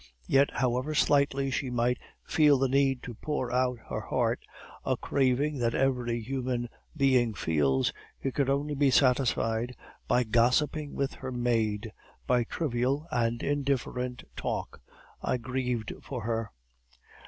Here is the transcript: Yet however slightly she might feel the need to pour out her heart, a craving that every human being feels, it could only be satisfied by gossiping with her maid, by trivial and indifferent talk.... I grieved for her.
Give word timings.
Yet 0.25 0.49
however 0.55 0.95
slightly 0.95 1.51
she 1.51 1.69
might 1.69 1.99
feel 2.25 2.57
the 2.57 2.67
need 2.67 3.03
to 3.03 3.13
pour 3.13 3.51
out 3.51 3.77
her 3.87 3.99
heart, 4.01 4.39
a 4.83 4.97
craving 4.97 5.59
that 5.59 5.75
every 5.75 6.19
human 6.21 6.69
being 6.97 7.35
feels, 7.35 7.93
it 8.19 8.33
could 8.33 8.49
only 8.49 8.73
be 8.73 8.89
satisfied 8.89 9.75
by 10.07 10.23
gossiping 10.23 10.95
with 10.95 11.13
her 11.13 11.31
maid, 11.31 11.93
by 12.25 12.45
trivial 12.45 13.05
and 13.11 13.43
indifferent 13.43 14.23
talk.... 14.35 14.81
I 15.21 15.37
grieved 15.37 15.93
for 16.01 16.23
her. 16.23 16.49